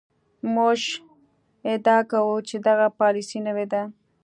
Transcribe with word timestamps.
موږ 0.53 0.79
ادعا 1.73 1.97
کوو 2.11 2.35
چې 2.47 2.55
دغه 2.67 2.87
پالیسي 2.99 3.39
نوې 3.47 3.65
ده. 3.71 3.81